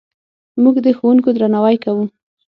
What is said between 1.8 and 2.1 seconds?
کوو.